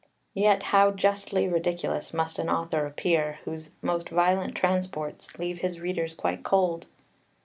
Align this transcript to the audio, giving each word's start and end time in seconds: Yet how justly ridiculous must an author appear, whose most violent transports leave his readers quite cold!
Yet 0.33 0.63
how 0.73 0.89
justly 0.89 1.47
ridiculous 1.47 2.11
must 2.11 2.39
an 2.39 2.49
author 2.49 2.87
appear, 2.87 3.37
whose 3.45 3.69
most 3.83 4.09
violent 4.09 4.55
transports 4.55 5.37
leave 5.37 5.59
his 5.59 5.79
readers 5.79 6.15
quite 6.15 6.41
cold! 6.41 6.87